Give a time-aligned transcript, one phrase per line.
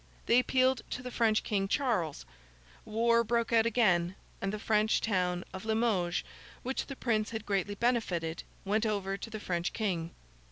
[0.25, 2.25] They appealed to the French King, Charles;
[2.85, 6.23] war again broke out; and the French town of Limoges,
[6.63, 10.09] which the Prince had greatly benefited, went over to the French King.